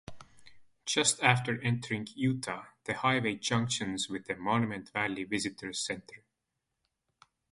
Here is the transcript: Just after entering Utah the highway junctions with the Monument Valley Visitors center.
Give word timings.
Just 0.87 1.21
after 1.21 1.61
entering 1.61 2.07
Utah 2.15 2.63
the 2.85 2.95
highway 2.95 3.35
junctions 3.35 4.09
with 4.09 4.25
the 4.25 4.35
Monument 4.35 4.89
Valley 4.89 5.25
Visitors 5.25 5.77
center. 5.77 6.23